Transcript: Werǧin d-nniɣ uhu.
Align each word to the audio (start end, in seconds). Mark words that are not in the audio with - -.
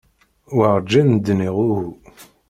Werǧin 0.57 1.09
d-nniɣ 1.25 1.55
uhu. 1.67 1.89